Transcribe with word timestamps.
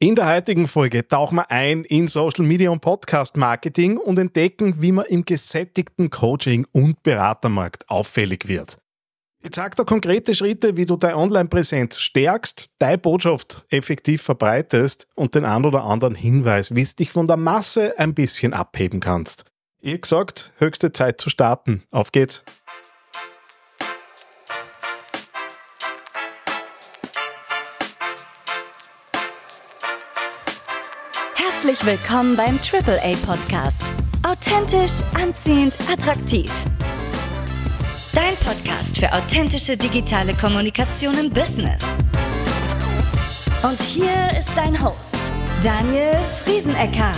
In 0.00 0.14
der 0.14 0.28
heutigen 0.28 0.68
Folge 0.68 1.08
tauchen 1.08 1.38
wir 1.38 1.50
ein 1.50 1.82
in 1.82 2.06
Social 2.06 2.44
Media 2.44 2.70
und 2.70 2.78
Podcast 2.78 3.36
Marketing 3.36 3.96
und 3.96 4.16
entdecken, 4.16 4.80
wie 4.80 4.92
man 4.92 5.06
im 5.06 5.24
gesättigten 5.24 6.08
Coaching- 6.08 6.68
und 6.70 7.02
Beratermarkt 7.02 7.90
auffällig 7.90 8.46
wird. 8.46 8.78
Ich 9.42 9.50
zeige 9.50 9.74
dir 9.74 9.84
konkrete 9.84 10.36
Schritte, 10.36 10.76
wie 10.76 10.86
du 10.86 10.94
deine 10.94 11.16
Online-Präsenz 11.16 11.98
stärkst, 11.98 12.68
deine 12.78 12.98
Botschaft 12.98 13.66
effektiv 13.70 14.22
verbreitest 14.22 15.08
und 15.16 15.34
den 15.34 15.44
ein 15.44 15.64
oder 15.64 15.82
anderen 15.82 16.14
Hinweis, 16.14 16.76
wie 16.76 16.82
es 16.82 16.94
dich 16.94 17.10
von 17.10 17.26
der 17.26 17.36
Masse 17.36 17.98
ein 17.98 18.14
bisschen 18.14 18.52
abheben 18.52 19.00
kannst. 19.00 19.46
Ihr 19.80 19.98
gesagt, 19.98 20.52
höchste 20.58 20.92
Zeit 20.92 21.20
zu 21.20 21.28
starten. 21.28 21.82
Auf 21.90 22.12
geht's! 22.12 22.44
Herzlich 31.68 32.00
willkommen 32.00 32.34
beim 32.34 32.58
AAA 32.58 33.14
Podcast. 33.26 33.82
Authentisch, 34.26 35.02
anziehend, 35.12 35.76
attraktiv. 35.92 36.50
Dein 38.14 38.34
Podcast 38.36 38.96
für 38.98 39.12
authentische 39.12 39.76
digitale 39.76 40.32
Kommunikation 40.32 41.18
im 41.18 41.28
Business. 41.28 41.82
Und 43.62 43.78
hier 43.82 44.14
ist 44.38 44.48
dein 44.56 44.82
Host, 44.82 45.18
Daniel 45.62 46.14
Friesenecker. 46.42 47.12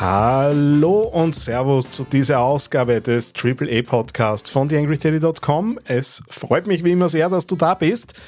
Hallo 0.00 1.02
und 1.02 1.32
Servus 1.32 1.88
zu 1.88 2.02
dieser 2.02 2.40
Ausgabe 2.40 3.00
des 3.00 3.32
AAA 3.40 3.82
Podcasts 3.86 4.50
von 4.50 4.68
TheAngryTeddy.com. 4.68 5.78
Es 5.84 6.24
freut 6.28 6.66
mich 6.66 6.82
wie 6.82 6.90
immer 6.90 7.08
sehr, 7.08 7.28
dass 7.28 7.46
du 7.46 7.54
da 7.54 7.74
bist. 7.74 8.20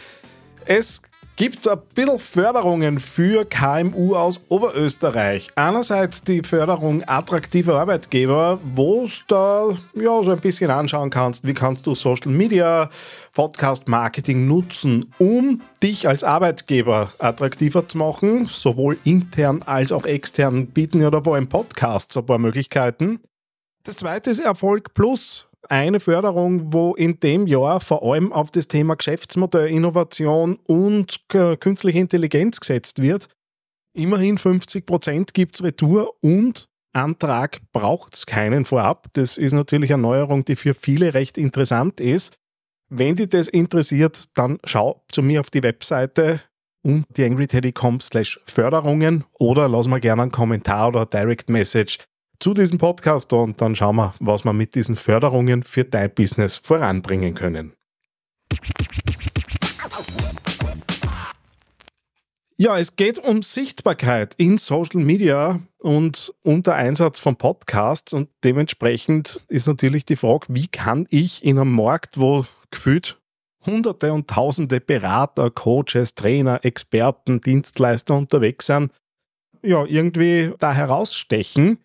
Es 0.67 1.03
gibt 1.39 1.69
ein 1.69 1.79
bisschen 1.95 2.19
Förderungen 2.19 2.99
für 2.99 3.45
KMU 3.45 4.17
aus 4.17 4.41
Oberösterreich. 4.49 5.47
Einerseits 5.55 6.25
die 6.25 6.43
Förderung 6.43 7.05
attraktiver 7.07 7.79
Arbeitgeber, 7.79 8.59
wo 8.75 9.07
du 9.07 9.13
da 9.29 9.69
ja, 9.95 10.23
so 10.25 10.33
ein 10.33 10.41
bisschen 10.41 10.69
anschauen 10.73 11.11
kannst, 11.11 11.47
wie 11.47 11.55
kannst 11.55 11.87
du 11.87 11.95
Social 11.95 12.33
Media, 12.33 12.91
Podcast 13.35 13.87
Marketing 13.87 14.49
nutzen, 14.49 15.15
um 15.19 15.63
dich 15.81 16.09
als 16.09 16.25
Arbeitgeber 16.25 17.13
attraktiver 17.21 17.87
zu 17.87 17.99
machen, 17.99 18.47
sowohl 18.47 18.99
intern 19.05 19.63
als 19.63 19.93
auch 19.93 20.07
extern 20.07 20.67
bieten 20.67 21.01
ja 21.01 21.09
da 21.09 21.23
vor 21.23 21.37
allem 21.37 21.49
Podcasts 21.49 22.17
ein 22.17 22.27
paar 22.27 22.39
Möglichkeiten. 22.39 23.21
Das 23.85 23.99
zweite 23.99 24.31
ist 24.31 24.41
Erfolg 24.41 24.93
Plus 24.93 25.48
eine 25.69 26.01
Förderung, 26.01 26.73
wo 26.73 26.95
in 26.95 27.21
dem 27.21 27.47
Jahr 27.47 27.81
vor 27.81 28.03
allem 28.03 28.33
auf 28.33 28.51
das 28.51 28.69
Thema 28.69 28.97
Geschäftsmodellinnovation 28.97 30.59
und 30.67 31.21
künstliche 31.29 31.99
Intelligenz 31.99 32.61
gesetzt 32.61 33.01
wird. 33.01 33.29
Immerhin 33.95 34.39
50 34.39 34.87
Prozent 34.87 35.35
gibt 35.35 35.57
es 35.57 35.65
Retour 35.65 36.15
und 36.23 36.69
Antrag 36.93 37.61
braucht 37.73 38.15
es 38.15 38.27
keinen 38.27 38.65
vorab. 38.65 39.09
Das 39.13 39.37
ist 39.37 39.53
natürlich 39.53 39.93
eine 39.93 40.03
Neuerung, 40.03 40.45
die 40.45 40.57
für 40.57 40.75
viele 40.75 41.15
recht 41.15 41.39
interessant 41.39 42.01
ist. 42.01 42.35
Wenn 42.91 43.17
dich 43.17 43.29
das 43.29 43.49
interessiert, 43.49 44.25
dann 44.35 44.59
schau 44.65 45.05
zu 45.13 45.23
mir 45.23 45.41
auf 45.41 45.51
die 45.51 45.63
Webseite 45.63 46.41
und 46.83 47.05
die 47.17 47.25
angryteddy.com 47.25 48.01
slash 48.01 48.41
Förderungen 48.47 49.25
oder 49.39 49.69
lass 49.69 49.89
mir 49.89 50.01
gerne 50.01 50.23
einen 50.23 50.33
Kommentar 50.33 50.89
oder 50.89 51.05
Direct 51.05 51.51
Message 51.51 51.99
zu 52.41 52.55
diesem 52.55 52.79
Podcast 52.79 53.33
und 53.33 53.61
dann 53.61 53.75
schauen 53.75 53.97
wir, 53.97 54.15
was 54.21 54.45
wir 54.45 54.53
mit 54.53 54.75
diesen 54.75 54.97
Förderungen 54.97 55.63
für 55.65 55.85
dein 55.85 56.13
Business 56.15 56.57
voranbringen 56.57 57.35
können. 57.35 57.73
Ja, 62.61 62.77
es 62.77 62.97
geht 62.97 63.21
um 63.21 63.43
Sichtbarkeit 63.43 64.35
in 64.37 64.59
Social 64.59 65.01
Media 65.01 65.61
und 65.79 66.35
unter 66.43 66.75
Einsatz 66.75 67.21
von 67.21 67.37
Podcasts 67.37 68.13
und 68.13 68.29
dementsprechend 68.43 69.41
ist 69.49 69.69
natürlich 69.69 70.05
die 70.05 70.17
Frage, 70.17 70.47
wie 70.49 70.67
kann 70.67 71.07
ich 71.11 71.45
in 71.45 71.59
einem 71.59 71.73
Markt, 71.73 72.19
wo 72.19 72.45
gefühlt 72.71 73.21
Hunderte 73.65 74.13
und 74.13 74.29
Tausende 74.29 74.81
Berater, 74.81 75.51
Coaches, 75.51 76.15
Trainer, 76.15 76.65
Experten, 76.65 77.41
Dienstleister 77.41 78.17
unterwegs 78.17 78.67
sind, 78.67 78.93
ja, 79.63 79.85
irgendwie 79.85 80.53
da 80.59 80.73
herausstechen 80.73 81.79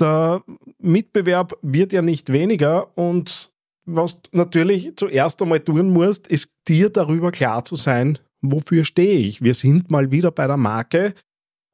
der 0.00 0.42
Mitbewerb 0.78 1.56
wird 1.62 1.92
ja 1.92 2.02
nicht 2.02 2.32
weniger 2.32 2.96
und 2.96 3.52
was 3.84 4.20
du 4.20 4.30
natürlich 4.32 4.96
zuerst 4.96 5.40
einmal 5.40 5.60
tun 5.60 5.90
musst, 5.90 6.26
ist 6.26 6.50
dir 6.68 6.90
darüber 6.90 7.32
klar 7.32 7.64
zu 7.64 7.74
sein, 7.74 8.18
wofür 8.42 8.84
stehe 8.84 9.18
ich. 9.18 9.42
Wir 9.42 9.54
sind 9.54 9.90
mal 9.90 10.10
wieder 10.10 10.30
bei 10.30 10.46
der 10.46 10.58
Marke, 10.58 11.14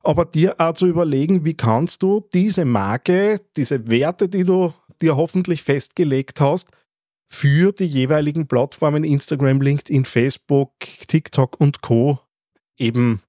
aber 0.02 0.24
dir 0.24 0.54
auch 0.58 0.74
zu 0.74 0.86
überlegen, 0.86 1.44
wie 1.44 1.54
kannst 1.54 2.02
du 2.02 2.26
diese 2.32 2.64
Marke, 2.64 3.40
diese 3.56 3.88
Werte, 3.88 4.28
die 4.28 4.44
du 4.44 4.72
dir 5.02 5.16
hoffentlich 5.16 5.62
festgelegt 5.62 6.40
hast, 6.40 6.68
für 7.32 7.72
die 7.72 7.86
jeweiligen 7.86 8.46
Plattformen 8.46 9.02
Instagram, 9.02 9.60
LinkedIn, 9.60 10.04
Facebook, 10.04 10.70
TikTok 11.08 11.60
und 11.60 11.80
Co. 11.82 12.20
eben 12.78 13.22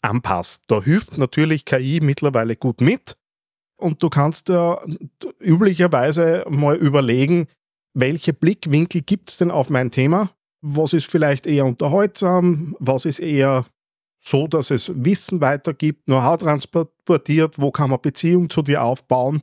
anpasst. 0.00 0.62
Da 0.68 0.82
hilft 0.82 1.18
natürlich 1.18 1.66
KI 1.66 2.00
mittlerweile 2.00 2.56
gut 2.56 2.80
mit 2.80 3.16
und 3.76 4.02
du 4.02 4.08
kannst 4.08 4.48
ja 4.48 4.80
üblicherweise 5.40 6.44
mal 6.48 6.76
überlegen, 6.76 7.48
welche 7.94 8.32
Blickwinkel 8.32 9.02
gibt 9.02 9.30
es 9.30 9.36
denn 9.36 9.50
auf 9.50 9.70
mein 9.70 9.90
Thema? 9.90 10.30
Was 10.60 10.92
ist 10.92 11.10
vielleicht 11.10 11.46
eher 11.46 11.66
unterhaltsam? 11.66 12.76
Was 12.80 13.04
ist 13.04 13.20
eher 13.20 13.64
so, 14.18 14.46
dass 14.46 14.70
es 14.70 14.90
Wissen 14.94 15.40
weitergibt, 15.40 16.06
Know-how 16.06 16.38
transportiert? 16.38 17.58
Wo 17.58 17.70
kann 17.70 17.90
man 17.90 18.00
Beziehung 18.00 18.48
zu 18.48 18.62
dir 18.62 18.82
aufbauen? 18.82 19.42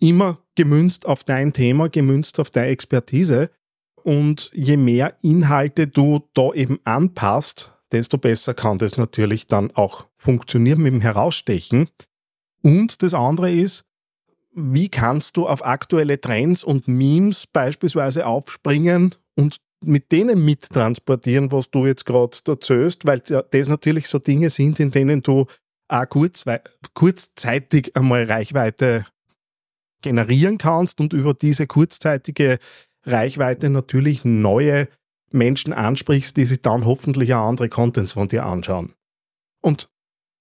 Immer 0.00 0.38
gemünzt 0.54 1.06
auf 1.06 1.24
dein 1.24 1.52
Thema, 1.52 1.88
gemünzt 1.88 2.40
auf 2.40 2.50
deine 2.50 2.68
Expertise. 2.68 3.50
Und 4.02 4.50
je 4.54 4.76
mehr 4.76 5.16
Inhalte 5.22 5.86
du 5.86 6.26
da 6.32 6.52
eben 6.52 6.78
anpasst, 6.84 7.72
desto 7.92 8.16
besser 8.16 8.54
kann 8.54 8.78
das 8.78 8.96
natürlich 8.96 9.46
dann 9.46 9.70
auch 9.72 10.06
funktionieren 10.16 10.80
mit 10.80 10.92
dem 10.94 11.00
Herausstechen. 11.00 11.88
Und 12.62 13.02
das 13.02 13.14
andere 13.14 13.52
ist, 13.52 13.84
wie 14.52 14.88
kannst 14.88 15.36
du 15.36 15.46
auf 15.46 15.64
aktuelle 15.64 16.20
Trends 16.20 16.64
und 16.64 16.88
Memes 16.88 17.46
beispielsweise 17.46 18.26
aufspringen 18.26 19.14
und 19.36 19.58
mit 19.84 20.10
denen 20.10 20.44
mittransportieren, 20.44 21.52
was 21.52 21.70
du 21.70 21.86
jetzt 21.86 22.04
gerade 22.04 22.38
erzählst, 22.46 23.06
weil 23.06 23.20
das 23.20 23.68
natürlich 23.68 24.08
so 24.08 24.18
Dinge 24.18 24.50
sind, 24.50 24.80
in 24.80 24.90
denen 24.90 25.22
du 25.22 25.46
auch 25.86 26.08
kurz, 26.08 26.44
kurzzeitig 26.94 27.96
einmal 27.96 28.24
Reichweite 28.24 29.06
generieren 30.02 30.58
kannst 30.58 31.00
und 31.00 31.12
über 31.12 31.34
diese 31.34 31.66
kurzzeitige 31.66 32.58
Reichweite 33.04 33.70
natürlich 33.70 34.24
neue 34.24 34.88
Menschen 35.30 35.72
ansprichst, 35.72 36.36
die 36.36 36.44
sich 36.44 36.60
dann 36.60 36.84
hoffentlich 36.84 37.34
auch 37.34 37.48
andere 37.48 37.68
Contents 37.68 38.12
von 38.12 38.28
dir 38.28 38.44
anschauen. 38.46 38.94
Und 39.60 39.88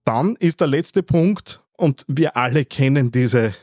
dann 0.06 0.36
ist 0.38 0.62
der 0.62 0.68
letzte 0.68 1.04
Punkt, 1.04 1.64
und 1.78 2.06
wir 2.08 2.36
alle 2.36 2.66
kennen 2.66 3.12
diese 3.12 3.54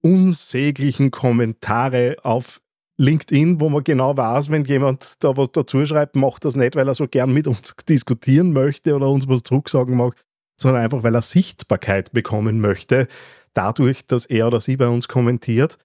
unsäglichen 0.00 1.10
Kommentare 1.10 2.16
auf 2.22 2.60
LinkedIn, 2.96 3.60
wo 3.60 3.68
man 3.68 3.82
genau 3.82 4.16
weiß, 4.16 4.50
wenn 4.50 4.64
jemand 4.64 5.22
da 5.24 5.36
was 5.36 5.48
dazu 5.52 5.84
schreibt, 5.84 6.14
macht 6.14 6.44
das 6.44 6.54
nicht, 6.54 6.76
weil 6.76 6.86
er 6.86 6.94
so 6.94 7.08
gern 7.08 7.32
mit 7.32 7.46
uns 7.46 7.74
diskutieren 7.88 8.52
möchte 8.52 8.94
oder 8.94 9.08
uns 9.08 9.28
was 9.28 9.42
zurücksagen 9.42 9.96
mag, 9.96 10.14
sondern 10.60 10.82
einfach, 10.82 11.02
weil 11.02 11.14
er 11.14 11.22
Sichtbarkeit 11.22 12.12
bekommen 12.12 12.60
möchte, 12.60 13.08
dadurch, 13.52 14.06
dass 14.06 14.26
er 14.26 14.46
oder 14.46 14.60
sie 14.60 14.76
bei 14.76 14.88
uns 14.88 15.08
kommentiert. 15.08 15.78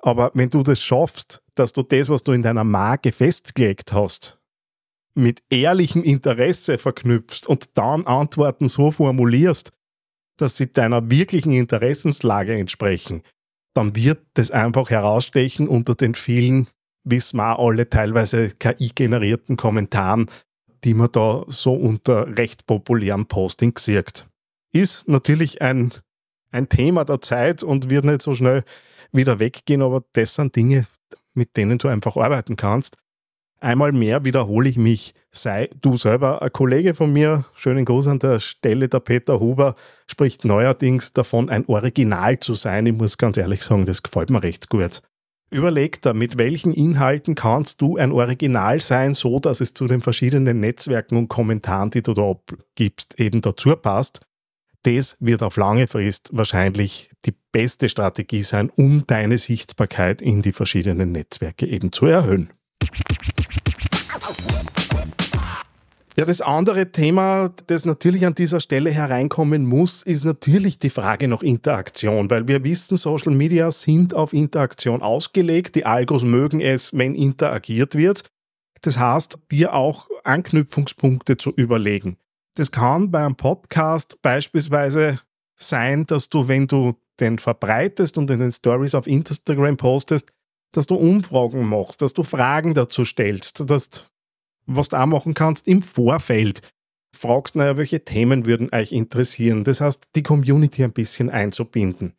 Aber 0.00 0.30
wenn 0.34 0.50
du 0.50 0.62
das 0.62 0.82
schaffst, 0.82 1.42
dass 1.54 1.72
du 1.72 1.82
das, 1.82 2.08
was 2.08 2.22
du 2.22 2.32
in 2.32 2.42
deiner 2.42 2.64
Marke 2.64 3.12
festgelegt 3.12 3.92
hast, 3.92 4.38
mit 5.14 5.42
ehrlichem 5.50 6.02
Interesse 6.02 6.78
verknüpfst 6.78 7.46
und 7.46 7.76
dann 7.76 8.06
Antworten 8.06 8.68
so 8.68 8.90
formulierst, 8.90 9.70
dass 10.40 10.56
sie 10.56 10.72
deiner 10.72 11.10
wirklichen 11.10 11.52
Interessenslage 11.52 12.56
entsprechen, 12.56 13.22
dann 13.74 13.94
wird 13.94 14.20
das 14.34 14.50
einfach 14.50 14.90
herausstechen 14.90 15.68
unter 15.68 15.94
den 15.94 16.14
vielen, 16.14 16.66
wissen 17.04 17.38
wir 17.38 17.58
alle, 17.58 17.88
teilweise 17.88 18.50
KI-generierten 18.50 19.56
Kommentaren, 19.56 20.28
die 20.84 20.94
man 20.94 21.10
da 21.12 21.44
so 21.46 21.74
unter 21.74 22.36
recht 22.36 22.66
populären 22.66 23.26
Postings 23.26 23.84
sieht. 23.84 24.26
Ist 24.72 25.08
natürlich 25.08 25.62
ein, 25.62 25.92
ein 26.50 26.68
Thema 26.68 27.04
der 27.04 27.20
Zeit 27.20 27.62
und 27.62 27.90
wird 27.90 28.04
nicht 28.04 28.22
so 28.22 28.34
schnell 28.34 28.64
wieder 29.12 29.40
weggehen, 29.40 29.82
aber 29.82 30.04
das 30.12 30.34
sind 30.34 30.56
Dinge, 30.56 30.86
mit 31.34 31.56
denen 31.56 31.78
du 31.78 31.88
einfach 31.88 32.16
arbeiten 32.16 32.56
kannst. 32.56 32.96
Einmal 33.60 33.92
mehr 33.92 34.24
wiederhole 34.24 34.68
ich 34.68 34.76
mich, 34.76 35.14
sei 35.32 35.70
du 35.80 35.96
selber 35.96 36.42
ein 36.42 36.52
Kollege 36.52 36.94
von 36.94 37.12
mir, 37.12 37.44
schönen 37.54 37.84
Gruß 37.84 38.08
an 38.08 38.18
der 38.18 38.40
Stelle, 38.40 38.88
der 38.88 39.00
Peter 39.00 39.40
Huber, 39.40 39.74
spricht 40.06 40.44
neuerdings 40.44 41.12
davon, 41.12 41.48
ein 41.48 41.66
Original 41.66 42.38
zu 42.38 42.54
sein. 42.54 42.86
Ich 42.86 42.94
muss 42.94 43.18
ganz 43.18 43.36
ehrlich 43.36 43.62
sagen, 43.62 43.86
das 43.86 44.02
gefällt 44.02 44.30
mir 44.30 44.42
recht 44.42 44.68
gut. 44.68 45.02
Überleg 45.52 46.00
da, 46.02 46.14
mit 46.14 46.38
welchen 46.38 46.72
Inhalten 46.72 47.34
kannst 47.34 47.80
du 47.80 47.96
ein 47.96 48.12
Original 48.12 48.80
sein, 48.80 49.14
so 49.14 49.40
dass 49.40 49.60
es 49.60 49.74
zu 49.74 49.86
den 49.86 50.00
verschiedenen 50.00 50.60
Netzwerken 50.60 51.16
und 51.16 51.28
Kommentaren, 51.28 51.90
die 51.90 52.02
du 52.02 52.14
da 52.14 52.30
abgibst, 52.30 53.18
eben 53.18 53.40
dazu 53.40 53.74
passt. 53.74 54.20
Das 54.82 55.16
wird 55.18 55.42
auf 55.42 55.56
lange 55.56 55.88
Frist 55.88 56.30
wahrscheinlich 56.32 57.10
die 57.26 57.34
beste 57.52 57.88
Strategie 57.88 58.44
sein, 58.44 58.70
um 58.76 59.04
deine 59.06 59.38
Sichtbarkeit 59.38 60.22
in 60.22 60.40
die 60.40 60.52
verschiedenen 60.52 61.12
Netzwerke 61.12 61.66
eben 61.66 61.92
zu 61.92 62.06
erhöhen. 62.06 62.50
Ja, 66.20 66.26
das 66.26 66.42
andere 66.42 66.92
Thema, 66.92 67.50
das 67.68 67.86
natürlich 67.86 68.26
an 68.26 68.34
dieser 68.34 68.60
Stelle 68.60 68.90
hereinkommen 68.90 69.64
muss, 69.64 70.02
ist 70.02 70.26
natürlich 70.26 70.78
die 70.78 70.90
Frage 70.90 71.28
nach 71.28 71.40
Interaktion, 71.40 72.28
weil 72.28 72.46
wir 72.46 72.62
wissen, 72.62 72.98
Social 72.98 73.32
Media 73.32 73.72
sind 73.72 74.12
auf 74.12 74.34
Interaktion 74.34 75.00
ausgelegt. 75.00 75.76
Die 75.76 75.86
Algos 75.86 76.22
mögen 76.22 76.60
es, 76.60 76.92
wenn 76.92 77.14
interagiert 77.14 77.94
wird. 77.94 78.24
Das 78.82 78.98
heißt, 78.98 79.38
dir 79.50 79.72
auch 79.72 80.10
Anknüpfungspunkte 80.24 81.38
zu 81.38 81.52
überlegen. 81.52 82.18
Das 82.54 82.70
kann 82.70 83.10
bei 83.10 83.24
einem 83.24 83.36
Podcast 83.36 84.20
beispielsweise 84.20 85.20
sein, 85.56 86.04
dass 86.04 86.28
du, 86.28 86.48
wenn 86.48 86.66
du 86.66 86.98
den 87.18 87.38
verbreitest 87.38 88.18
und 88.18 88.28
in 88.28 88.40
den 88.40 88.52
Stories 88.52 88.94
auf 88.94 89.06
Instagram 89.06 89.78
postest, 89.78 90.28
dass 90.72 90.86
du 90.86 90.96
Umfragen 90.96 91.66
machst, 91.66 92.02
dass 92.02 92.12
du 92.12 92.24
Fragen 92.24 92.74
dazu 92.74 93.06
stellst, 93.06 93.70
dass 93.70 94.09
was 94.76 94.88
du 94.88 94.96
auch 94.96 95.06
machen 95.06 95.34
kannst 95.34 95.66
im 95.66 95.82
Vorfeld. 95.82 96.60
Fragst, 97.16 97.56
naja, 97.56 97.76
welche 97.76 98.04
Themen 98.04 98.46
würden 98.46 98.68
euch 98.72 98.92
interessieren? 98.92 99.64
Das 99.64 99.80
heißt, 99.80 100.08
die 100.14 100.22
Community 100.22 100.84
ein 100.84 100.92
bisschen 100.92 101.28
einzubinden. 101.28 102.14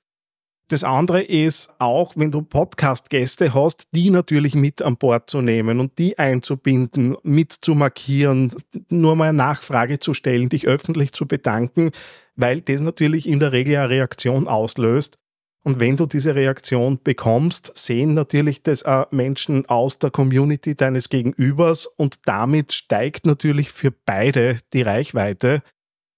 Das 0.67 0.85
andere 0.85 1.21
ist 1.21 1.69
auch, 1.79 2.13
wenn 2.15 2.31
du 2.31 2.41
Podcast-Gäste 2.41 3.53
hast, 3.53 3.87
die 3.93 4.09
natürlich 4.09 4.55
mit 4.55 4.81
an 4.81 4.95
Bord 4.95 5.29
zu 5.29 5.41
nehmen 5.41 5.81
und 5.81 5.97
die 5.97 6.17
einzubinden, 6.17 7.17
mit 7.23 7.51
zu 7.51 7.75
markieren, 7.75 8.53
nur 8.89 9.17
mal 9.17 9.29
eine 9.29 9.37
Nachfrage 9.37 9.99
zu 9.99 10.13
stellen, 10.13 10.47
dich 10.47 10.67
öffentlich 10.67 11.11
zu 11.11 11.27
bedanken, 11.27 11.91
weil 12.37 12.61
das 12.61 12.79
natürlich 12.79 13.27
in 13.27 13.41
der 13.41 13.51
Regel 13.51 13.75
eine 13.75 13.89
Reaktion 13.89 14.47
auslöst 14.47 15.17
und 15.63 15.79
wenn 15.79 15.95
du 15.95 16.07
diese 16.07 16.33
Reaktion 16.33 16.99
bekommst, 17.03 17.71
sehen 17.77 18.15
natürlich 18.15 18.63
das 18.63 18.83
auch 18.83 19.11
Menschen 19.11 19.67
aus 19.67 19.99
der 19.99 20.09
Community 20.09 20.75
deines 20.75 21.09
Gegenübers 21.09 21.85
und 21.85 22.19
damit 22.25 22.73
steigt 22.73 23.27
natürlich 23.27 23.71
für 23.71 23.91
beide 23.91 24.57
die 24.73 24.81
Reichweite 24.81 25.61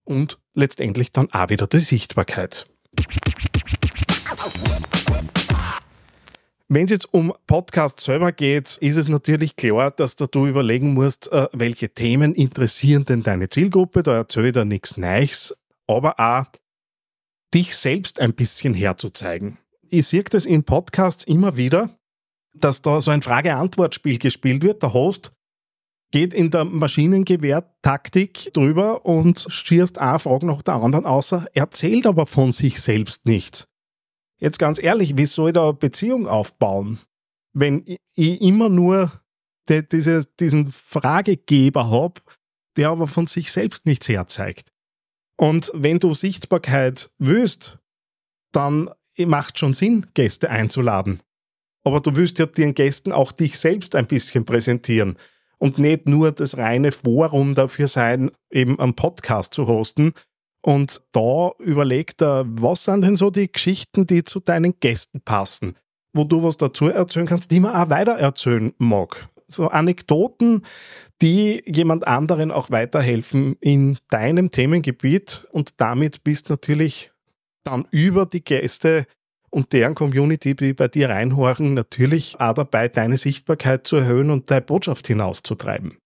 und 0.06 0.40
letztendlich 0.54 1.12
dann 1.12 1.30
auch 1.34 1.50
wieder 1.50 1.68
die 1.68 1.80
Sichtbarkeit. 1.80 2.68
Wenn 6.70 6.86
es 6.86 6.92
jetzt 6.92 7.14
um 7.14 7.34
Podcast 7.46 8.00
selber 8.00 8.32
geht, 8.32 8.78
ist 8.78 8.96
es 8.96 9.10
natürlich 9.10 9.58
klar, 9.58 9.92
dass 9.92 10.16
da 10.16 10.26
du 10.26 10.48
überlegen 10.48 10.94
musst, 10.94 11.32
äh, 11.32 11.48
welche 11.52 11.90
Themen 11.90 12.34
interessieren 12.34 13.06
denn 13.06 13.22
deine 13.22 13.50
Zielgruppe. 13.50 14.02
Da 14.02 14.16
erzähle 14.16 14.48
ich 14.48 14.54
dir 14.54 14.66
nichts 14.66 14.98
Neues, 14.98 15.56
aber 15.86 16.20
auch 16.20 16.46
dich 17.54 17.76
selbst 17.76 18.20
ein 18.20 18.34
bisschen 18.34 18.74
herzuzeigen. 18.74 19.58
Ich 19.90 20.08
sehe 20.08 20.24
das 20.24 20.46
in 20.46 20.64
Podcasts 20.64 21.24
immer 21.24 21.56
wieder, 21.56 21.90
dass 22.54 22.82
da 22.82 23.00
so 23.00 23.12
ein 23.12 23.22
Frage-Antwort-Spiel 23.22 24.18
gespielt 24.18 24.64
wird. 24.64 24.82
Der 24.82 24.94
Host 24.94 25.32
geht 26.12 26.34
in 26.34 26.52
der 26.52 26.66
Maschinengewehr-Taktik 26.66 28.54
drüber 28.54 29.06
und 29.06 29.46
schießt 29.50 29.98
eine 29.98 30.20
Frage 30.20 30.46
nach 30.46 30.62
der 30.62 30.76
anderen 30.76 31.06
außer, 31.06 31.48
erzählt 31.54 32.06
aber 32.06 32.26
von 32.26 32.52
sich 32.52 32.82
selbst 32.82 33.26
nicht. 33.26 33.68
Jetzt 34.40 34.60
ganz 34.60 34.82
ehrlich, 34.82 35.18
wie 35.18 35.26
soll 35.26 35.50
ich 35.50 35.54
da 35.54 35.64
eine 35.64 35.74
Beziehung 35.74 36.28
aufbauen, 36.28 37.00
wenn 37.54 37.84
ich 38.16 38.42
immer 38.42 38.70
nur 38.70 39.12
die, 39.70 39.88
diese, 39.88 40.26
diesen 40.40 40.72
Fragegeber 40.72 41.90
habe, 41.90 42.22
der 42.78 42.90
aber 42.90 43.08
von 43.08 43.28
sich 43.28 43.52
selbst 43.52 43.86
nichts 43.86 44.10
herzeigt? 44.10 44.73
Und 45.44 45.72
wenn 45.74 46.00
du 46.00 46.14
Sichtbarkeit 46.14 47.12
willst, 47.18 47.78
dann 48.54 48.90
macht 49.18 49.60
schon 49.60 49.74
Sinn, 49.74 50.06
Gäste 50.14 50.50
einzuladen. 50.50 51.20
Aber 51.84 52.00
du 52.00 52.16
willst 52.16 52.40
ja 52.40 52.46
den 52.46 52.74
Gästen 52.74 53.12
auch 53.12 53.34
dich 53.34 53.60
selbst 53.60 53.94
ein 53.96 54.08
bisschen 54.08 54.46
präsentieren 54.46 55.18
und 55.58 55.80
nicht 55.80 56.08
nur 56.08 56.32
das 56.32 56.56
reine 56.56 56.94
Forum 56.94 57.56
dafür 57.56 57.90
sein, 57.90 58.32
eben 58.52 58.80
einen 58.80 58.96
Podcast 58.96 59.54
zu 59.54 59.68
hosten. 59.68 60.14
Und 60.62 61.02
da 61.12 61.52
überlegt 61.60 62.22
er, 62.22 62.46
was 62.48 62.86
sind 62.86 63.02
denn 63.02 63.18
so 63.18 63.30
die 63.30 63.52
Geschichten, 63.52 64.08
die 64.08 64.24
zu 64.24 64.40
deinen 64.40 64.80
Gästen 64.80 65.20
passen, 65.20 65.76
wo 66.14 66.24
du 66.24 66.42
was 66.42 66.56
dazu 66.56 66.88
erzählen 66.88 67.26
kannst, 67.26 67.52
die 67.52 67.60
man 67.60 67.76
auch 67.76 67.90
weiter 67.90 68.14
erzählen 68.14 68.72
mag. 68.78 69.28
So 69.54 69.70
Anekdoten, 69.70 70.64
die 71.22 71.64
jemand 71.66 72.08
anderen 72.08 72.52
auch 72.52 72.72
weiterhelfen 72.72 73.56
in 73.60 73.98
deinem 74.10 74.50
Themengebiet 74.50 75.48
und 75.52 75.80
damit 75.80 76.24
bist 76.24 76.50
natürlich 76.50 77.12
dann 77.64 77.88
über 77.92 78.26
die 78.26 78.44
Gäste 78.44 79.06
und 79.50 79.72
deren 79.72 79.96
Community, 79.96 80.56
die 80.56 80.74
bei 80.74 80.88
dir 80.88 81.10
reinhorchen, 81.10 81.76
natürlich 81.76 82.40
auch 82.40 82.54
dabei, 82.54 82.90
deine 82.90 83.18
Sichtbarkeit 83.18 83.86
zu 83.86 83.98
erhöhen 83.98 84.32
und 84.32 84.50
deine 84.50 84.62
Botschaft 84.62 85.08
hinauszutreiben. 85.08 85.98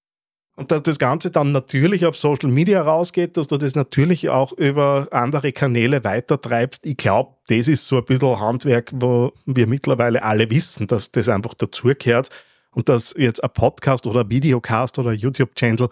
Und 0.58 0.72
dass 0.72 0.82
das 0.82 0.98
Ganze 0.98 1.30
dann 1.30 1.52
natürlich 1.52 2.06
auf 2.08 2.18
Social 2.18 2.50
Media 2.50 2.82
rausgeht, 2.82 3.38
dass 3.38 3.48
du 3.48 3.58
das 3.58 3.76
natürlich 3.76 4.30
auch 4.30 4.54
über 4.54 5.08
andere 5.12 5.52
Kanäle 5.54 6.04
weitertreibst. 6.04 6.86
Ich 6.88 6.98
glaube, 6.98 7.36
das 7.48 7.68
ist 7.68 7.86
so 7.86 7.98
ein 7.98 8.06
bisschen 8.06 8.40
Handwerk, 8.40 8.92
wo 8.94 9.32
wir 9.46 9.68
mittlerweile 9.68 10.24
alle 10.24 10.50
wissen, 10.50 10.88
dass 10.88 11.12
das 11.12 11.30
einfach 11.30 11.54
dazugehört 11.54 12.30
und 12.78 12.90
dass 12.90 13.16
jetzt 13.18 13.44
ein 13.44 13.50
Podcast 13.50 14.06
oder 14.06 14.22
ein 14.22 14.30
Videocast 14.30 15.00
oder 15.00 15.10
ein 15.10 15.18
YouTube-Channel 15.18 15.90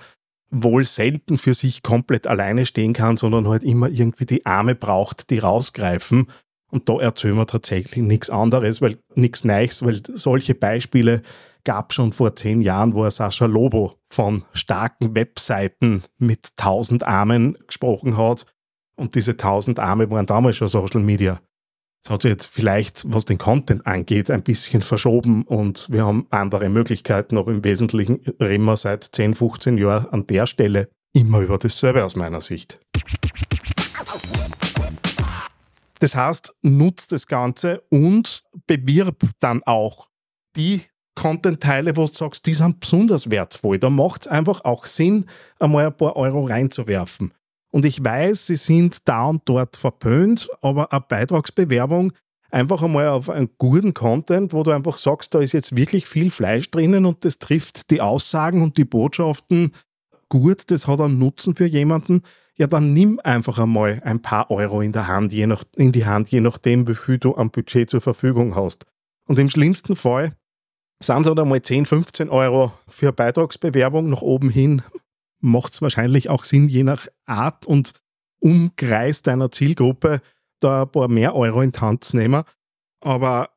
wohl 0.51 0.85
selten 0.85 1.39
für 1.39 1.55
sich 1.55 1.81
komplett 1.81 2.27
alleine 2.27 2.67
stehen 2.67 2.93
kann, 2.93 3.17
sondern 3.17 3.47
halt 3.47 3.63
immer 3.63 3.89
irgendwie 3.89 4.27
die 4.27 4.45
Arme 4.45 4.75
braucht, 4.75 5.31
die 5.31 5.39
rausgreifen. 5.39 6.27
Und 6.69 6.87
da 6.87 6.99
erzählen 6.99 7.37
wir 7.37 7.47
tatsächlich 7.47 8.03
nichts 8.03 8.29
anderes, 8.29 8.83
weil 8.83 8.99
nichts 9.15 9.43
Neues, 9.43 9.83
weil 9.83 10.03
solche 10.05 10.53
Beispiele 10.53 11.23
gab 11.63 11.91
schon 11.91 12.13
vor 12.13 12.35
zehn 12.35 12.61
Jahren, 12.61 12.93
wo 12.93 13.03
er 13.03 13.09
Sascha 13.09 13.47
Lobo 13.47 13.95
von 14.13 14.43
starken 14.53 15.15
Webseiten 15.15 16.03
mit 16.19 16.55
tausend 16.55 17.01
Armen 17.01 17.57
gesprochen 17.65 18.15
hat. 18.15 18.45
Und 18.95 19.15
diese 19.15 19.37
tausend 19.37 19.79
Arme 19.79 20.11
waren 20.11 20.27
damals 20.27 20.57
schon 20.57 20.67
Social 20.67 21.01
Media. 21.01 21.39
Das 22.05 22.13
hat 22.13 22.21
sich 22.21 22.29
jetzt 22.29 22.45
vielleicht, 22.45 23.11
was 23.11 23.25
den 23.25 23.39
Content 23.39 23.87
angeht, 23.87 24.29
ein 24.29 24.43
bisschen 24.43 24.81
verschoben 24.81 25.41
und 25.41 25.91
wir 25.91 26.05
haben 26.05 26.27
andere 26.29 26.69
Möglichkeiten, 26.69 27.35
aber 27.35 27.51
im 27.51 27.63
Wesentlichen 27.63 28.21
reden 28.39 28.63
wir 28.65 28.77
seit 28.77 29.03
10, 29.05 29.33
15 29.33 29.79
Jahren 29.79 30.05
an 30.09 30.27
der 30.27 30.45
Stelle 30.45 30.87
immer 31.13 31.39
über 31.39 31.57
dasselbe 31.57 32.05
aus 32.05 32.15
meiner 32.15 32.41
Sicht. 32.41 32.79
Das 35.97 36.15
heißt, 36.15 36.53
nutzt 36.61 37.11
das 37.11 37.25
Ganze 37.25 37.81
und 37.89 38.43
bewirb 38.67 39.23
dann 39.39 39.63
auch 39.63 40.07
die 40.55 40.81
Content-Teile, 41.15 41.97
wo 41.97 42.05
du 42.05 42.13
sagst, 42.13 42.45
die 42.45 42.53
sind 42.53 42.81
besonders 42.81 43.31
wertvoll. 43.31 43.79
Da 43.79 43.89
macht 43.89 44.21
es 44.21 44.27
einfach 44.27 44.63
auch 44.63 44.85
Sinn, 44.85 45.25
einmal 45.59 45.87
ein 45.87 45.97
paar 45.97 46.15
Euro 46.17 46.45
reinzuwerfen. 46.45 47.33
Und 47.75 47.83
ich 47.83 48.01
weiß, 48.01 48.47
sie 48.47 48.55
sind 48.55 48.99
da 49.03 49.25
und 49.25 49.41
dort 49.43 49.75
verpönt, 49.75 50.47
aber 50.61 50.93
eine 50.93 51.03
Beitragsbewerbung 51.09 52.13
einfach 52.49 52.81
einmal 52.81 53.09
auf 53.09 53.29
einen 53.29 53.49
guten 53.57 53.93
Content, 53.93 54.53
wo 54.53 54.63
du 54.63 54.71
einfach 54.71 54.95
sagst, 54.95 55.35
da 55.35 55.41
ist 55.41 55.51
jetzt 55.51 55.75
wirklich 55.75 56.07
viel 56.07 56.31
Fleisch 56.31 56.71
drinnen 56.71 57.05
und 57.05 57.25
das 57.25 57.37
trifft 57.37 57.91
die 57.91 57.99
Aussagen 57.99 58.61
und 58.61 58.77
die 58.77 58.85
Botschaften 58.85 59.73
gut, 60.29 60.71
das 60.71 60.87
hat 60.87 61.01
einen 61.01 61.19
Nutzen 61.19 61.53
für 61.53 61.65
jemanden, 61.65 62.21
ja, 62.55 62.67
dann 62.67 62.93
nimm 62.93 63.19
einfach 63.21 63.59
einmal 63.59 64.01
ein 64.05 64.21
paar 64.21 64.51
Euro 64.51 64.79
in, 64.79 64.93
der 64.93 65.09
Hand, 65.09 65.33
je 65.33 65.45
nach, 65.45 65.65
in 65.75 65.91
die 65.91 66.05
Hand, 66.05 66.29
je 66.29 66.39
nachdem, 66.39 66.87
wie 66.87 66.95
viel 66.95 67.17
du 67.17 67.35
am 67.35 67.51
Budget 67.51 67.89
zur 67.89 67.99
Verfügung 67.99 68.55
hast. 68.55 68.85
Und 69.27 69.37
im 69.37 69.49
schlimmsten 69.49 69.97
Fall 69.97 70.31
sind 71.03 71.23
es 71.23 71.27
halt 71.27 71.39
einmal 71.39 71.61
10, 71.61 71.87
15 71.87 72.29
Euro 72.29 72.71
für 72.87 73.07
eine 73.07 73.13
Beitragsbewerbung 73.13 74.09
nach 74.09 74.21
oben 74.21 74.49
hin 74.49 74.81
macht 75.45 75.73
es 75.73 75.81
wahrscheinlich 75.81 76.29
auch 76.29 76.43
Sinn, 76.43 76.67
je 76.67 76.83
nach 76.83 77.07
Art 77.25 77.65
und 77.65 77.93
Umkreis 78.39 79.21
deiner 79.21 79.51
Zielgruppe 79.51 80.21
da 80.59 80.83
ein 80.83 80.91
paar 80.91 81.07
mehr 81.07 81.35
Euro 81.35 81.61
in 81.61 81.71
die 81.71 81.79
Hand 81.79 82.03
zu 82.03 82.17
nehmen. 82.17 82.43
Aber 83.01 83.49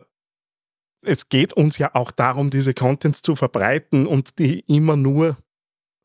es 1.03 1.29
geht 1.29 1.53
uns 1.53 1.79
ja 1.79 1.95
auch 1.95 2.11
darum, 2.11 2.51
diese 2.51 2.75
Contents 2.75 3.23
zu 3.23 3.37
verbreiten 3.37 4.07
und 4.07 4.39
die 4.39 4.61
immer 4.61 4.97
nur 4.97 5.37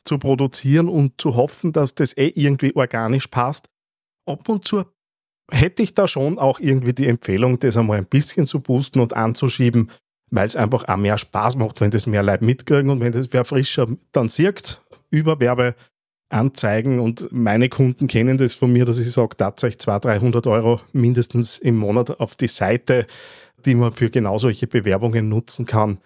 zu 0.06 0.18
produzieren 0.18 0.90
und 0.90 1.20
zu 1.20 1.36
hoffen, 1.36 1.72
dass 1.72 1.96
das 1.96 2.16
eh 2.18 2.32
irgendwie 2.36 2.75
organisch 2.75 3.28
passt. 3.28 3.70
Ab 4.25 4.48
und 4.50 4.66
zu 4.66 4.84
hätte 5.52 5.84
ich 5.84 5.94
da 5.94 6.08
schon 6.08 6.40
auch 6.40 6.60
irgendwie 6.60 6.94
die 6.94 7.08
Empfehlung, 7.08 7.60
das 7.60 7.78
einmal 7.78 7.98
ein 7.98 8.06
bisschen 8.06 8.46
zu 8.46 8.60
boosten 8.62 9.00
und 9.00 9.13
anzuschieben, 9.13 9.92
weil 10.30 10.48
es 10.48 10.56
einfach 10.56 10.88
auch 10.88 10.98
mehr 10.98 11.18
Spaß 11.18 11.58
macht, 11.58 11.82
wenn 11.82 11.92
das 11.92 12.08
mehr 12.08 12.24
Leute 12.24 12.46
mitkriegen 12.46 12.90
und 12.90 13.00
wenn 13.00 13.12
das 13.12 13.28
wer 13.32 13.46
frischer 13.46 13.88
dann 14.12 14.30
sieht 14.30 14.83
über 15.13 15.39
Werbeanzeigen 15.39 17.00
und 17.00 17.32
meine 17.32 17.70
Kunden 17.70 18.08
kennen 18.08 18.38
das 18.38 18.53
von 18.53 18.74
mir, 18.74 18.86
dass 18.86 19.00
ich 19.00 19.12
sage, 19.12 19.38
tatsächlich 19.38 19.79
200, 19.79 20.05
300 20.05 20.48
Euro 20.48 20.82
mindestens 20.91 21.58
im 21.58 21.77
Monat 21.77 22.20
auf 22.20 22.36
die 22.36 22.48
Seite 22.48 23.08
die 23.65 23.75
man 23.75 23.93
für 23.93 24.10
genau 24.10 24.38
solche 24.38 24.67
Bewerbungen 24.67 25.29
nutzen 25.29 25.65
kann, 25.65 26.00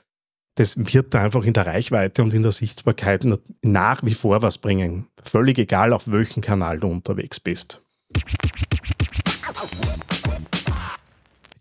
das 0.55 0.77
wird 0.77 1.13
da 1.13 1.23
einfach 1.23 1.43
in 1.43 1.53
der 1.53 1.67
Reichweite 1.67 2.23
und 2.23 2.33
in 2.33 2.41
der 2.41 2.51
Sichtbarkeit 2.51 3.27
nach 3.61 4.03
wie 4.03 4.15
vor 4.15 4.41
was 4.41 4.57
bringen. 4.57 5.07
Völlig 5.21 5.59
egal, 5.59 5.93
auf 5.93 6.11
welchem 6.11 6.41
Kanal 6.41 6.79
du 6.79 6.87
unterwegs 6.87 7.39
bist. 7.39 7.81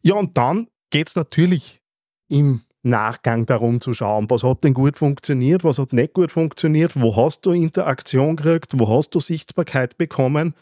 Ja, 0.03 0.15
und 0.15 0.39
dann 0.39 0.69
geht 0.91 1.09
es 1.09 1.17
natürlich 1.17 1.83
im 2.29 2.63
Nachgang 2.87 3.47
darum 3.47 3.81
zu 3.81 3.93
schauen, 3.95 4.31
was 4.31 4.43
hat 4.43 4.65
denn 4.65 4.75
gut 4.75 4.97
funktioniert, 4.97 5.65
was 5.65 5.79
hat 5.79 5.93
nicht 5.93 6.15
gut 6.15 6.33
funktioniert, 6.33 7.01
wo 7.01 7.17
hast 7.17 7.45
du 7.45 7.51
Interaktion 7.51 8.37
gekriegt, 8.37 8.73
wo 8.79 8.89
hast 8.89 9.15
du 9.15 9.21
Sichtbarkeit 9.21 9.99
bekommen. 9.99 10.55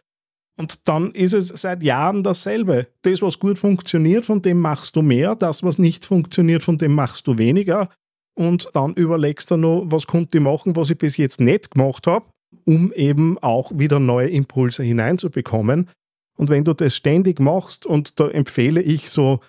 Und 0.57 0.89
dann 0.89 1.11
ist 1.13 1.33
es 1.33 1.49
seit 1.49 1.83
Jahren 1.83 2.23
dasselbe. 2.23 2.87
Das, 3.03 3.23
was 3.23 3.39
gut 3.39 3.59
funktioniert, 3.59 4.25
von 4.25 4.41
dem 4.41 4.61
machst 4.61 4.95
du 4.97 5.03
mehr, 5.03 5.35
das, 5.35 5.63
was 5.63 5.79
nicht 5.79 6.05
funktioniert, 6.05 6.63
von 6.63 6.79
dem 6.79 6.95
machst 6.95 7.27
du 7.27 7.39
weniger. 7.39 7.89
Und 8.35 8.69
dann 8.73 8.95
überlegst 8.95 9.51
du 9.51 9.57
noch, 9.57 9.85
was 9.87 10.07
konnte 10.07 10.39
ich 10.39 10.45
machen, 10.45 10.77
was 10.77 10.91
ich 10.91 10.99
bis 10.99 11.17
jetzt 11.17 11.41
nicht 11.41 11.73
gemacht 11.73 12.07
habe, 12.07 12.27
um 12.65 12.93
eben 12.93 13.39
auch 13.39 13.73
wieder 13.75 13.99
neue 13.99 14.29
Impulse 14.29 14.83
hineinzubekommen. 14.83 15.89
Und 16.37 16.49
wenn 16.49 16.65
du 16.65 16.73
das 16.73 16.97
ständig 16.97 17.41
machst, 17.41 17.87
und 17.87 18.19
da 18.19 18.29
empfehle 18.29 18.83
ich 18.83 19.11
so, 19.11 19.41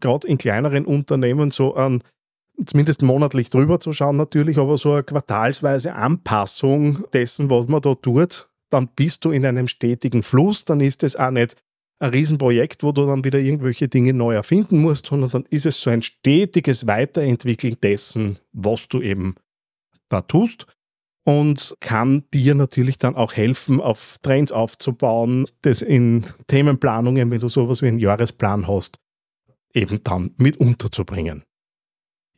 gerade 0.00 0.26
in 0.26 0.38
kleineren 0.38 0.84
Unternehmen, 0.84 1.50
so 1.50 1.74
an 1.74 2.02
zumindest 2.64 3.02
monatlich 3.02 3.50
drüber 3.50 3.80
zu 3.80 3.92
schauen 3.92 4.16
natürlich, 4.16 4.58
aber 4.58 4.78
so 4.78 4.92
eine 4.92 5.02
quartalsweise 5.02 5.94
Anpassung 5.94 7.04
dessen, 7.12 7.50
was 7.50 7.68
man 7.68 7.82
da 7.82 7.94
tut, 7.94 8.48
dann 8.70 8.88
bist 8.88 9.24
du 9.24 9.30
in 9.30 9.46
einem 9.46 9.68
stetigen 9.68 10.22
Fluss, 10.22 10.64
dann 10.64 10.80
ist 10.80 11.02
es 11.02 11.16
auch 11.16 11.30
nicht 11.30 11.56
ein 12.00 12.10
Riesenprojekt, 12.10 12.82
wo 12.82 12.92
du 12.92 13.06
dann 13.06 13.24
wieder 13.24 13.38
irgendwelche 13.38 13.88
Dinge 13.88 14.12
neu 14.12 14.34
erfinden 14.34 14.80
musst, 14.80 15.06
sondern 15.06 15.30
dann 15.30 15.44
ist 15.50 15.66
es 15.66 15.80
so 15.80 15.90
ein 15.90 16.02
stetiges 16.02 16.86
Weiterentwickeln 16.86 17.76
dessen, 17.82 18.38
was 18.52 18.88
du 18.88 19.00
eben 19.00 19.34
da 20.08 20.22
tust 20.22 20.66
und 21.24 21.76
kann 21.80 22.24
dir 22.32 22.54
natürlich 22.54 22.98
dann 22.98 23.16
auch 23.16 23.34
helfen, 23.34 23.80
auf 23.80 24.16
Trends 24.22 24.52
aufzubauen, 24.52 25.46
das 25.62 25.82
in 25.82 26.24
Themenplanungen, 26.46 27.30
wenn 27.30 27.40
du 27.40 27.48
sowas 27.48 27.82
wie 27.82 27.88
einen 27.88 27.98
Jahresplan 27.98 28.68
hast, 28.68 28.98
eben 29.74 30.02
dann 30.04 30.30
mit 30.38 30.56
unterzubringen. 30.58 31.42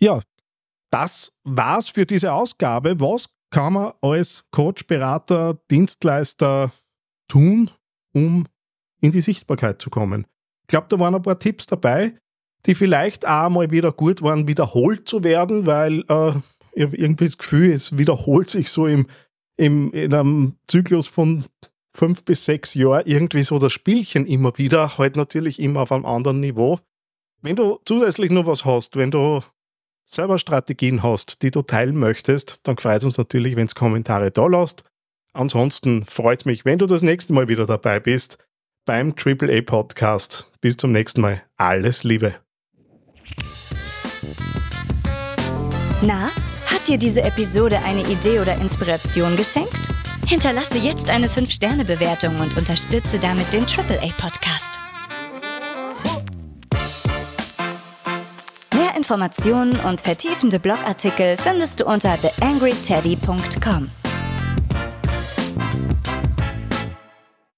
Ja, 0.00 0.20
das 0.90 1.32
war's 1.44 1.88
für 1.88 2.06
diese 2.06 2.32
Ausgabe. 2.32 2.98
Was 3.00 3.28
kann 3.50 3.74
man 3.74 3.92
als 4.00 4.44
Coach, 4.50 4.86
Berater, 4.86 5.60
Dienstleister 5.70 6.72
tun, 7.28 7.70
um 8.14 8.46
in 9.00 9.12
die 9.12 9.20
Sichtbarkeit 9.20 9.80
zu 9.80 9.90
kommen? 9.90 10.26
Ich 10.62 10.68
glaube, 10.68 10.86
da 10.88 10.98
waren 10.98 11.14
ein 11.14 11.22
paar 11.22 11.38
Tipps 11.38 11.66
dabei, 11.66 12.14
die 12.66 12.74
vielleicht 12.74 13.26
auch 13.26 13.50
mal 13.50 13.70
wieder 13.70 13.92
gut 13.92 14.22
waren, 14.22 14.48
wiederholt 14.48 15.08
zu 15.08 15.22
werden, 15.24 15.66
weil 15.66 16.04
äh, 16.08 16.32
ich 16.72 16.82
habe 16.82 16.96
irgendwie 16.96 17.26
das 17.26 17.38
Gefühl, 17.38 17.72
es 17.72 17.98
wiederholt 17.98 18.48
sich 18.48 18.70
so 18.70 18.86
im, 18.86 19.06
im, 19.56 19.92
in 19.92 20.14
einem 20.14 20.56
Zyklus 20.66 21.08
von 21.08 21.44
fünf 21.92 22.24
bis 22.24 22.44
sechs 22.44 22.74
Jahren 22.74 23.02
irgendwie 23.06 23.42
so 23.42 23.58
das 23.58 23.72
Spielchen 23.72 24.26
immer 24.26 24.56
wieder, 24.56 24.96
halt 24.96 25.16
natürlich 25.16 25.58
immer 25.60 25.82
auf 25.82 25.92
einem 25.92 26.06
anderen 26.06 26.40
Niveau. 26.40 26.78
Wenn 27.42 27.56
du 27.56 27.80
zusätzlich 27.84 28.30
noch 28.30 28.46
was 28.46 28.64
hast, 28.64 28.96
wenn 28.96 29.10
du 29.10 29.40
selber 30.10 30.38
Strategien 30.38 31.02
hast, 31.02 31.42
die 31.42 31.50
du 31.50 31.62
teilen 31.62 31.96
möchtest, 31.96 32.60
dann 32.64 32.76
freut 32.76 32.98
es 32.98 33.04
uns 33.04 33.18
natürlich, 33.18 33.56
wenn 33.56 33.66
du 33.66 33.74
Kommentare 33.74 34.30
da 34.30 34.46
lässt. 34.46 34.84
Ansonsten 35.32 36.04
freut 36.04 36.40
es 36.40 36.44
mich, 36.44 36.64
wenn 36.64 36.78
du 36.78 36.86
das 36.86 37.02
nächste 37.02 37.32
Mal 37.32 37.48
wieder 37.48 37.66
dabei 37.66 38.00
bist 38.00 38.38
beim 38.84 39.14
AAA 39.16 39.62
Podcast. 39.62 40.50
Bis 40.60 40.76
zum 40.76 40.92
nächsten 40.92 41.20
Mal. 41.20 41.42
Alles 41.56 42.02
Liebe. 42.02 42.34
Na, 46.02 46.30
hat 46.66 46.88
dir 46.88 46.98
diese 46.98 47.22
Episode 47.22 47.78
eine 47.84 48.02
Idee 48.08 48.40
oder 48.40 48.56
Inspiration 48.56 49.36
geschenkt? 49.36 49.90
Hinterlasse 50.26 50.78
jetzt 50.78 51.08
eine 51.08 51.28
5-Sterne-Bewertung 51.28 52.40
und 52.40 52.56
unterstütze 52.56 53.18
damit 53.18 53.52
den 53.52 53.64
AAA 53.64 54.12
Podcast. 54.18 54.79
Informationen 59.10 59.74
und 59.80 60.00
vertiefende 60.02 60.60
Blogartikel 60.60 61.36
findest 61.36 61.80
du 61.80 61.84
unter 61.84 62.16
theangryteddy.com. 62.16 63.99